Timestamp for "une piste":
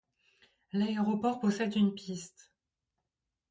1.75-2.51